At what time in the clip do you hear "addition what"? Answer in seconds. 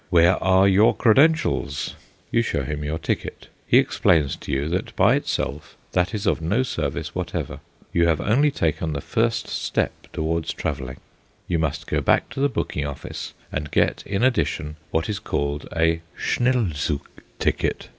14.23-15.07